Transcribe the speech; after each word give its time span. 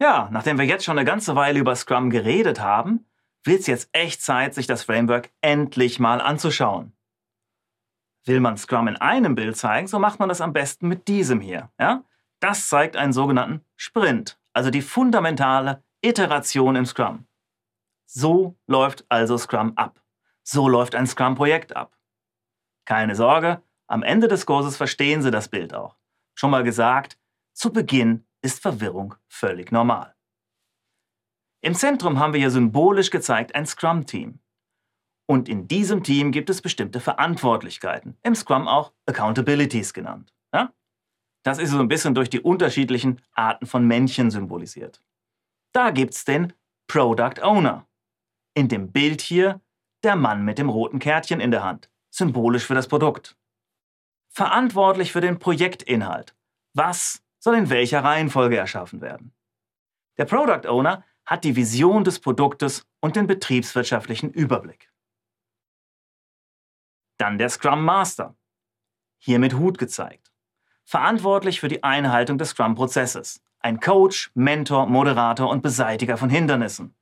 Ja, 0.00 0.28
nachdem 0.30 0.58
wir 0.58 0.64
jetzt 0.64 0.84
schon 0.84 0.98
eine 0.98 1.04
ganze 1.04 1.34
Weile 1.34 1.58
über 1.58 1.74
Scrum 1.74 2.10
geredet 2.10 2.60
haben, 2.60 3.06
wird 3.44 3.60
es 3.60 3.66
jetzt 3.66 3.88
echt 3.92 4.22
Zeit, 4.22 4.54
sich 4.54 4.66
das 4.66 4.84
Framework 4.84 5.30
endlich 5.40 5.98
mal 5.98 6.20
anzuschauen. 6.20 6.92
Will 8.24 8.40
man 8.40 8.56
Scrum 8.56 8.88
in 8.88 8.96
einem 8.96 9.34
Bild 9.34 9.56
zeigen, 9.56 9.86
so 9.86 9.98
macht 9.98 10.20
man 10.20 10.28
das 10.28 10.40
am 10.40 10.52
besten 10.52 10.86
mit 10.86 11.08
diesem 11.08 11.40
hier. 11.40 11.70
Ja? 11.80 12.04
Das 12.40 12.68
zeigt 12.68 12.96
einen 12.96 13.12
sogenannten 13.12 13.64
Sprint, 13.74 14.38
also 14.52 14.70
die 14.70 14.82
fundamentale 14.82 15.82
Iteration 16.00 16.76
im 16.76 16.86
Scrum. 16.86 17.26
So 18.06 18.56
läuft 18.66 19.04
also 19.08 19.36
Scrum 19.36 19.72
ab. 19.76 20.00
So 20.42 20.68
läuft 20.68 20.94
ein 20.94 21.06
Scrum-Projekt 21.06 21.76
ab. 21.76 21.96
Keine 22.84 23.16
Sorge, 23.16 23.62
am 23.86 24.02
Ende 24.02 24.28
des 24.28 24.46
Kurses 24.46 24.76
verstehen 24.76 25.22
Sie 25.22 25.30
das 25.30 25.48
Bild 25.48 25.74
auch. 25.74 25.96
Schon 26.34 26.50
mal 26.50 26.62
gesagt, 26.62 27.18
zu 27.52 27.72
Beginn 27.72 28.24
ist 28.42 28.60
Verwirrung 28.60 29.14
völlig 29.28 29.72
normal. 29.72 30.14
Im 31.60 31.74
Zentrum 31.74 32.18
haben 32.18 32.32
wir 32.32 32.40
hier 32.40 32.50
symbolisch 32.50 33.10
gezeigt 33.10 33.54
ein 33.54 33.66
Scrum-Team. 33.66 34.38
Und 35.26 35.48
in 35.48 35.68
diesem 35.68 36.02
Team 36.02 36.32
gibt 36.32 36.48
es 36.48 36.62
bestimmte 36.62 37.00
Verantwortlichkeiten, 37.00 38.16
im 38.22 38.34
Scrum 38.34 38.66
auch 38.66 38.92
Accountabilities 39.06 39.92
genannt. 39.92 40.32
Ja? 40.54 40.72
Das 41.42 41.58
ist 41.58 41.70
so 41.70 41.80
ein 41.80 41.88
bisschen 41.88 42.14
durch 42.14 42.30
die 42.30 42.40
unterschiedlichen 42.40 43.20
Arten 43.32 43.66
von 43.66 43.86
Männchen 43.86 44.30
symbolisiert. 44.30 45.02
Da 45.72 45.90
gibt 45.90 46.14
es 46.14 46.24
den 46.24 46.54
Product 46.86 47.42
Owner. 47.42 47.86
In 48.54 48.68
dem 48.68 48.90
Bild 48.90 49.20
hier 49.20 49.60
der 50.02 50.16
Mann 50.16 50.44
mit 50.44 50.58
dem 50.58 50.70
roten 50.70 50.98
Kärtchen 50.98 51.40
in 51.40 51.50
der 51.50 51.64
Hand, 51.64 51.90
symbolisch 52.10 52.64
für 52.64 52.74
das 52.74 52.88
Produkt. 52.88 53.36
Verantwortlich 54.30 55.12
für 55.12 55.20
den 55.20 55.38
Projektinhalt. 55.38 56.34
Was 56.72 57.22
soll 57.48 57.56
in 57.56 57.70
welcher 57.70 58.04
Reihenfolge 58.04 58.58
erschaffen 58.58 59.00
werden? 59.00 59.32
Der 60.18 60.26
Product 60.26 60.68
Owner 60.68 61.02
hat 61.24 61.44
die 61.44 61.56
Vision 61.56 62.04
des 62.04 62.20
Produktes 62.20 62.86
und 63.00 63.16
den 63.16 63.26
betriebswirtschaftlichen 63.26 64.30
Überblick. 64.30 64.92
Dann 67.16 67.38
der 67.38 67.48
Scrum 67.48 67.86
Master. 67.86 68.36
Hier 69.16 69.38
mit 69.38 69.54
Hut 69.54 69.78
gezeigt. 69.78 70.30
Verantwortlich 70.84 71.58
für 71.58 71.68
die 71.68 71.82
Einhaltung 71.82 72.36
des 72.36 72.50
Scrum-Prozesses. 72.50 73.40
Ein 73.60 73.80
Coach, 73.80 74.30
Mentor, 74.34 74.84
Moderator 74.86 75.48
und 75.48 75.62
Beseitiger 75.62 76.18
von 76.18 76.28
Hindernissen. 76.28 76.94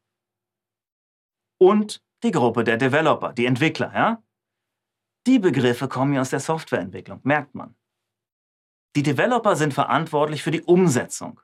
Und 1.59 2.05
die 2.23 2.31
Gruppe 2.31 2.63
der 2.63 2.77
Developer, 2.77 3.33
die 3.33 3.47
Entwickler, 3.47 3.93
ja? 3.93 4.23
Die 5.27 5.41
Begriffe 5.41 5.89
kommen 5.89 6.15
ja 6.15 6.21
aus 6.21 6.31
der 6.31 6.39
Softwareentwicklung, 6.39 7.19
merkt 7.25 7.57
man. 7.57 7.75
Die 8.97 9.03
Developer 9.03 9.57
sind 9.57 9.75
verantwortlich 9.75 10.43
für 10.43 10.51
die 10.51 10.63
Umsetzung. 10.63 11.41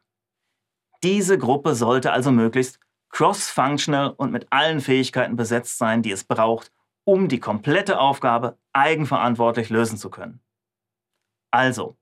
Diese 1.02 1.36
Gruppe 1.36 1.74
sollte 1.74 2.10
also 2.10 2.32
möglichst 2.32 2.80
cross-functional 3.10 4.10
und 4.10 4.32
mit 4.32 4.50
allen 4.50 4.80
Fähigkeiten 4.80 5.36
besetzt 5.36 5.76
sein, 5.76 6.02
die 6.02 6.12
es 6.12 6.24
braucht, 6.24 6.72
um 7.04 7.28
die 7.28 7.40
komplette 7.40 8.00
Aufgabe 8.00 8.58
eigenverantwortlich 8.72 9.68
lösen 9.68 9.98
zu 9.98 10.08
können. 10.08 10.40
Also, 11.50 11.98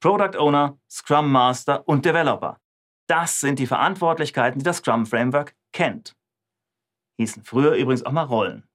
Product 0.00 0.38
Owner, 0.38 0.78
Scrum 0.90 1.32
Master 1.32 1.88
und 1.88 2.04
Developer. 2.04 2.60
Das 3.06 3.40
sind 3.40 3.58
die 3.58 3.66
Verantwortlichkeiten, 3.66 4.58
die 4.58 4.64
das 4.64 4.78
Scrum 4.78 5.06
Framework 5.06 5.56
kennt. 5.72 6.14
Hießen 7.16 7.42
früher 7.42 7.72
übrigens 7.72 8.04
auch 8.04 8.12
mal 8.12 8.24
Rollen. 8.24 8.68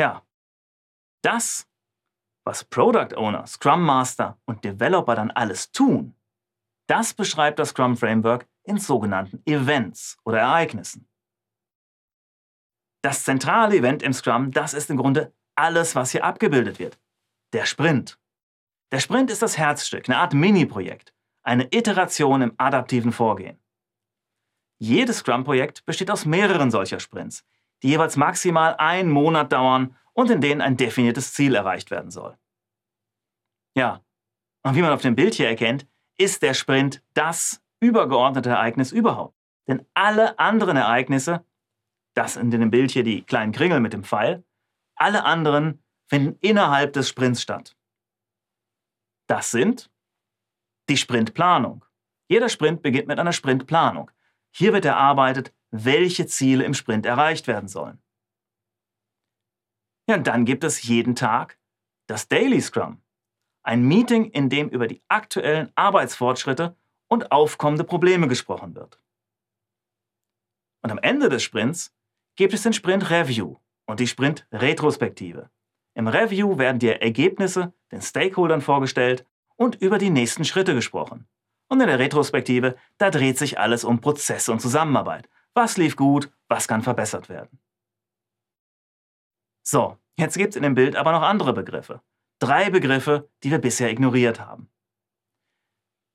Ja, 0.00 0.26
das, 1.22 1.68
was 2.48 2.64
Product 2.64 3.14
Owner, 3.14 3.46
Scrum 3.46 3.84
Master 3.84 4.38
und 4.46 4.64
Developer 4.64 5.14
dann 5.14 5.30
alles 5.30 5.70
tun, 5.70 6.14
das 6.86 7.12
beschreibt 7.12 7.58
das 7.58 7.68
Scrum 7.68 7.94
Framework 7.94 8.48
in 8.62 8.78
sogenannten 8.78 9.42
Events 9.44 10.16
oder 10.24 10.38
Ereignissen. 10.38 11.06
Das 13.02 13.24
zentrale 13.24 13.76
Event 13.76 14.02
im 14.02 14.14
Scrum, 14.14 14.50
das 14.50 14.72
ist 14.72 14.88
im 14.88 14.96
Grunde 14.96 15.34
alles, 15.56 15.94
was 15.94 16.12
hier 16.12 16.24
abgebildet 16.24 16.78
wird. 16.78 16.98
Der 17.52 17.66
Sprint. 17.66 18.18
Der 18.92 19.00
Sprint 19.00 19.30
ist 19.30 19.42
das 19.42 19.58
Herzstück, 19.58 20.08
eine 20.08 20.16
Art 20.16 20.32
Mini-Projekt, 20.32 21.12
eine 21.42 21.68
Iteration 21.70 22.40
im 22.40 22.54
adaptiven 22.56 23.12
Vorgehen. 23.12 23.58
Jedes 24.78 25.18
Scrum-Projekt 25.18 25.84
besteht 25.84 26.10
aus 26.10 26.24
mehreren 26.24 26.70
solcher 26.70 26.98
Sprints, 26.98 27.44
die 27.82 27.88
jeweils 27.88 28.16
maximal 28.16 28.74
einen 28.76 29.10
Monat 29.10 29.52
dauern 29.52 29.94
und 30.14 30.30
in 30.30 30.40
denen 30.40 30.62
ein 30.62 30.76
definiertes 30.76 31.32
Ziel 31.34 31.54
erreicht 31.54 31.90
werden 31.90 32.10
soll. 32.10 32.36
Ja, 33.78 34.04
und 34.64 34.74
wie 34.74 34.82
man 34.82 34.90
auf 34.90 35.02
dem 35.02 35.14
Bild 35.14 35.34
hier 35.34 35.46
erkennt, 35.46 35.86
ist 36.18 36.42
der 36.42 36.52
Sprint 36.52 37.00
das 37.14 37.62
übergeordnete 37.78 38.50
Ereignis 38.50 38.90
überhaupt. 38.90 39.38
Denn 39.68 39.86
alle 39.94 40.36
anderen 40.40 40.76
Ereignisse, 40.76 41.46
das 42.14 42.34
in 42.34 42.50
dem 42.50 42.72
Bild 42.72 42.90
hier 42.90 43.04
die 43.04 43.22
kleinen 43.22 43.52
Kringel 43.52 43.78
mit 43.78 43.92
dem 43.92 44.02
Pfeil, 44.02 44.42
alle 44.96 45.24
anderen 45.24 45.80
finden 46.08 46.36
innerhalb 46.40 46.92
des 46.92 47.08
Sprints 47.08 47.40
statt. 47.40 47.76
Das 49.28 49.52
sind 49.52 49.92
die 50.88 50.96
Sprintplanung. 50.96 51.84
Jeder 52.28 52.48
Sprint 52.48 52.82
beginnt 52.82 53.06
mit 53.06 53.20
einer 53.20 53.32
Sprintplanung. 53.32 54.10
Hier 54.50 54.72
wird 54.72 54.86
erarbeitet, 54.86 55.54
welche 55.70 56.26
Ziele 56.26 56.64
im 56.64 56.74
Sprint 56.74 57.06
erreicht 57.06 57.46
werden 57.46 57.68
sollen. 57.68 58.02
Ja, 60.08 60.16
und 60.16 60.26
dann 60.26 60.44
gibt 60.44 60.64
es 60.64 60.82
jeden 60.82 61.14
Tag 61.14 61.60
das 62.08 62.26
Daily 62.26 62.60
Scrum. 62.60 63.00
Ein 63.68 63.82
Meeting, 63.82 64.30
in 64.30 64.48
dem 64.48 64.70
über 64.70 64.86
die 64.86 65.02
aktuellen 65.08 65.70
Arbeitsfortschritte 65.74 66.74
und 67.06 67.30
aufkommende 67.32 67.84
Probleme 67.84 68.26
gesprochen 68.26 68.74
wird. 68.74 68.98
Und 70.82 70.90
am 70.90 70.96
Ende 70.96 71.28
des 71.28 71.42
Sprints 71.42 71.94
gibt 72.34 72.54
es 72.54 72.62
den 72.62 72.72
Sprint 72.72 73.10
Review 73.10 73.56
und 73.84 74.00
die 74.00 74.06
Sprint 74.06 74.46
Retrospektive. 74.52 75.50
Im 75.92 76.08
Review 76.08 76.56
werden 76.56 76.78
die 76.78 76.88
Ergebnisse 76.88 77.74
den 77.92 78.00
Stakeholdern 78.00 78.62
vorgestellt 78.62 79.26
und 79.56 79.74
über 79.82 79.98
die 79.98 80.08
nächsten 80.08 80.46
Schritte 80.46 80.74
gesprochen. 80.74 81.28
Und 81.68 81.82
in 81.82 81.88
der 81.88 81.98
Retrospektive, 81.98 82.74
da 82.96 83.10
dreht 83.10 83.36
sich 83.36 83.58
alles 83.58 83.84
um 83.84 84.00
Prozesse 84.00 84.50
und 84.50 84.60
Zusammenarbeit. 84.60 85.28
Was 85.52 85.76
lief 85.76 85.94
gut, 85.94 86.32
was 86.48 86.68
kann 86.68 86.80
verbessert 86.80 87.28
werden. 87.28 87.60
So, 89.62 89.98
jetzt 90.16 90.38
gibt 90.38 90.54
es 90.54 90.56
in 90.56 90.62
dem 90.62 90.74
Bild 90.74 90.96
aber 90.96 91.12
noch 91.12 91.20
andere 91.20 91.52
Begriffe. 91.52 92.00
Drei 92.38 92.70
Begriffe, 92.70 93.28
die 93.42 93.50
wir 93.50 93.58
bisher 93.58 93.90
ignoriert 93.90 94.40
haben. 94.40 94.70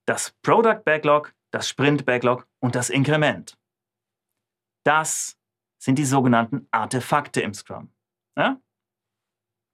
Das 0.05 0.31
Product 0.41 0.83
Backlog, 0.83 1.33
das 1.51 1.67
Sprint 1.67 2.05
Backlog 2.05 2.47
und 2.59 2.75
das 2.75 2.89
Inkrement. 2.89 3.57
Das 4.83 5.37
sind 5.79 5.97
die 5.97 6.05
sogenannten 6.05 6.67
Artefakte 6.71 7.41
im 7.41 7.53
Scrum. 7.53 7.93
Ja? 8.37 8.61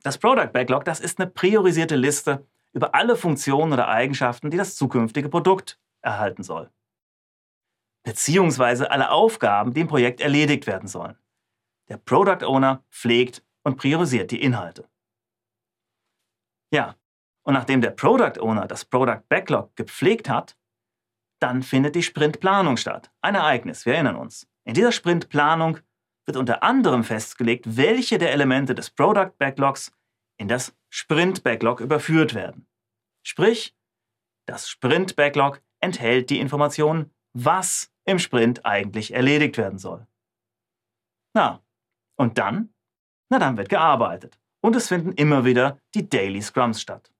Das 0.02 0.18
Product 0.18 0.52
Backlog, 0.54 0.86
das 0.86 1.00
ist 1.00 1.20
eine 1.20 1.30
priorisierte 1.30 1.96
Liste 1.96 2.48
über 2.74 2.96
alle 2.96 3.16
Funktionen 3.16 3.74
oder 3.74 3.88
Eigenschaften, 3.88 4.50
die 4.50 4.58
das 4.58 4.76
zukünftige 4.76 5.30
Produkt 5.30 5.80
erhalten 6.02 6.44
soll. 6.44 6.72
Beziehungsweise 8.04 8.92
alle 8.92 9.12
Aufgaben, 9.12 9.74
die 9.74 9.82
im 9.82 9.88
Projekt 9.88 10.22
erledigt 10.22 10.68
werden 10.68 10.88
sollen. 10.88 11.18
Der 11.90 11.98
Product 11.98 12.46
Owner 12.46 12.84
pflegt 12.90 13.44
und 13.64 13.78
priorisiert 13.78 14.32
die 14.32 14.42
Inhalte. 14.42 14.88
Ja, 16.72 16.96
und 17.44 17.54
nachdem 17.54 17.82
der 17.82 17.92
Product 17.92 18.40
Owner 18.40 18.68
das 18.68 18.86
Product 18.86 19.24
Backlog 19.28 19.76
gepflegt 19.76 20.30
hat, 20.30 20.58
dann 21.42 21.64
findet 21.64 21.96
die 21.96 22.04
Sprintplanung 22.04 22.78
statt. 22.78 23.12
Ein 23.22 23.36
Ereignis, 23.36 23.86
wir 23.86 23.94
erinnern 23.94 24.18
uns. 24.18 24.48
In 24.66 24.74
dieser 24.74 24.92
Sprintplanung 24.92 25.80
wird 26.26 26.38
unter 26.38 26.64
anderem 26.64 27.04
festgelegt, 27.04 27.78
welche 27.78 28.18
der 28.18 28.34
Elemente 28.34 28.76
des 28.76 28.92
Product 28.92 29.32
Backlogs 29.38 29.92
in 30.38 30.48
das 30.48 30.76
Sprint 30.90 31.44
Backlog 31.44 31.80
überführt 31.80 32.36
werden. 32.36 32.68
Sprich, 33.26 33.76
das 34.46 34.70
Sprint 34.70 35.16
Backlog 35.16 35.62
enthält 35.80 36.30
die 36.30 36.40
Information, 36.40 37.12
was 37.34 37.92
im 38.06 38.20
Sprint 38.20 38.66
eigentlich 38.66 39.14
erledigt 39.14 39.58
werden 39.58 39.80
soll. 39.80 40.06
Na, 41.34 41.64
und 42.16 42.38
dann? 42.38 42.74
Na, 43.30 43.40
dann 43.40 43.58
wird 43.58 43.70
gearbeitet 43.70 44.40
und 44.62 44.76
es 44.76 44.88
finden 44.88 45.14
immer 45.14 45.46
wieder 45.46 45.80
die 45.94 46.10
Daily 46.10 46.42
Scrums 46.42 46.82
statt. 46.82 47.12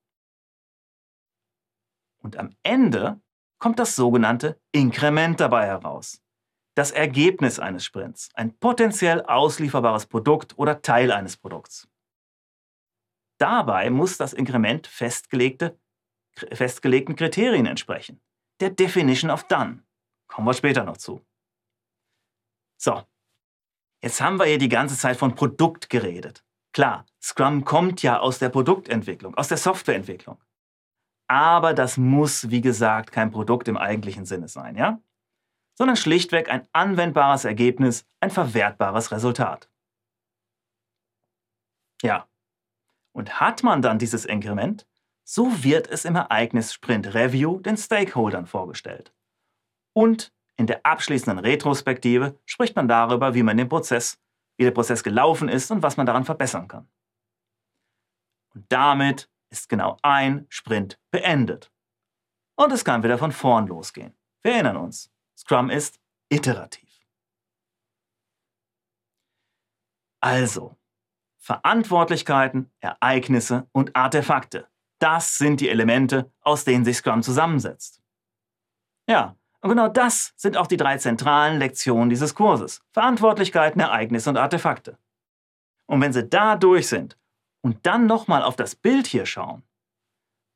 Und 2.22 2.38
am 2.38 2.56
Ende 2.64 3.22
kommt 3.60 3.80
das 3.80 3.96
sogenannte 3.96 4.60
Inkrement 4.72 5.40
dabei 5.40 5.68
heraus. 5.68 6.22
Das 6.76 6.92
Ergebnis 6.92 7.60
eines 7.60 7.84
Sprints, 7.84 8.30
ein 8.36 8.58
potenziell 8.58 9.22
auslieferbares 9.22 10.06
Produkt 10.06 10.58
oder 10.58 10.82
Teil 10.82 11.12
eines 11.12 11.36
Produkts. 11.36 11.90
Dabei 13.38 13.90
muss 13.90 14.18
das 14.18 14.34
Inkrement 14.34 14.88
festgelegte, 14.88 15.80
festgelegten 16.34 17.16
Kriterien 17.16 17.66
entsprechen. 17.66 18.22
Der 18.60 18.70
Definition 18.70 19.32
of 19.32 19.46
Done. 19.46 19.84
Kommen 20.28 20.48
wir 20.48 20.54
später 20.54 20.84
noch 20.84 20.98
zu. 20.98 21.26
So, 22.78 23.04
jetzt 24.02 24.22
haben 24.22 24.38
wir 24.38 24.46
hier 24.46 24.58
die 24.58 24.70
ganze 24.70 24.98
Zeit 24.98 25.18
von 25.18 25.36
Produkt 25.36 25.90
geredet. 25.90 26.46
Klar, 26.74 27.06
Scrum 27.22 27.66
kommt 27.66 28.04
ja 28.04 28.20
aus 28.20 28.40
der 28.40 28.50
Produktentwicklung, 28.50 29.36
aus 29.36 29.48
der 29.48 29.58
Softwareentwicklung. 29.58 30.40
Aber 31.28 31.74
das 31.74 31.98
muss, 31.98 32.50
wie 32.50 32.62
gesagt, 32.62 33.12
kein 33.12 33.32
Produkt 33.32 33.68
im 33.68 33.78
eigentlichen 33.78 34.26
Sinne 34.26 34.48
sein, 34.48 34.76
ja? 34.76 35.00
Sondern 35.76 35.96
schlichtweg 35.96 36.50
ein 36.50 36.68
anwendbares 36.74 37.46
Ergebnis, 37.46 38.06
ein 38.20 38.32
verwertbares 38.32 39.12
Resultat. 39.12 39.70
Ja. 42.02 42.28
Und 43.12 43.40
hat 43.40 43.64
man 43.64 43.82
dann 43.82 44.00
dieses 44.00 44.26
Inkrement, 44.26 44.88
so 45.24 45.64
wird 45.64 45.88
es 45.88 46.06
im 46.06 46.16
Ereignis-Sprint 46.16 47.14
Review 47.14 47.60
den 47.60 47.78
Stakeholdern 47.78 48.48
vorgestellt. 48.48 49.14
Und 49.94 50.34
in 50.58 50.68
der 50.68 50.86
abschließenden 50.86 51.40
Retrospektive 51.40 52.38
spricht 52.46 52.76
man 52.76 52.88
darüber, 52.88 53.34
wie 53.34 53.44
man 53.44 53.58
den 53.58 53.70
Prozess, 53.70 54.20
wie 54.60 54.66
der 54.66 54.72
Prozess 54.72 55.04
gelaufen 55.04 55.48
ist 55.48 55.72
und 55.72 55.82
was 55.82 55.96
man 55.96 56.06
daran 56.06 56.26
verbessern 56.26 56.68
kann. 56.68 56.90
Und 58.54 58.66
damit 58.70 59.32
ist 59.50 59.70
genau 59.70 59.98
ein 60.02 60.46
Sprint 60.50 61.00
beendet. 61.12 61.72
Und 62.56 62.74
es 62.74 62.84
kann 62.84 63.02
wieder 63.02 63.18
von 63.18 63.32
vorn 63.32 63.68
losgehen. 63.68 64.18
Wir 64.44 64.52
erinnern 64.54 64.76
uns, 64.76 65.12
Scrum 65.38 65.70
ist 65.70 66.02
iterativ. 66.28 67.08
Also, 70.20 70.76
Verantwortlichkeiten, 71.38 72.70
Ereignisse 72.82 73.70
und 73.72 73.96
Artefakte. 73.96 74.68
Das 75.00 75.38
sind 75.38 75.62
die 75.62 75.70
Elemente, 75.70 76.34
aus 76.42 76.66
denen 76.66 76.84
sich 76.84 76.98
Scrum 76.98 77.24
zusammensetzt. 77.24 78.02
Ja, 79.08 79.38
und 79.62 79.70
genau 79.70 79.90
das 79.90 80.34
sind 80.36 80.56
auch 80.56 80.68
die 80.68 80.78
drei 80.78 80.98
zentralen 80.98 81.60
Lektionen 81.60 82.10
dieses 82.10 82.34
Kurses. 82.34 82.82
Verantwortlichkeiten, 82.92 83.82
Ereignisse 83.82 84.30
und 84.30 84.38
Artefakte. 84.38 84.98
Und 85.86 86.02
wenn 86.02 86.14
Sie 86.14 86.28
da 86.28 86.56
durch 86.56 86.88
sind 86.88 87.18
und 87.62 87.86
dann 87.86 88.06
nochmal 88.06 88.44
auf 88.44 88.56
das 88.56 88.76
Bild 88.76 89.08
hier 89.08 89.26
schauen, 89.26 89.64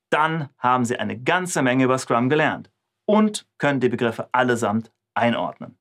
dann 0.09 0.50
haben 0.57 0.85
Sie 0.85 0.97
eine 0.97 1.19
ganze 1.19 1.61
Menge 1.61 1.85
über 1.85 1.97
Scrum 1.97 2.29
gelernt 2.29 2.69
und 3.05 3.47
können 3.57 3.79
die 3.79 3.89
Begriffe 3.89 4.29
allesamt 4.31 4.91
einordnen. 5.15 5.77